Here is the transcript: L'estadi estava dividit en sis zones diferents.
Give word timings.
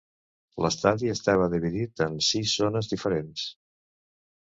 L'estadi 0.65 1.11
estava 1.17 1.51
dividit 1.55 2.05
en 2.09 2.19
sis 2.31 2.57
zones 2.65 2.93
diferents. 2.97 3.49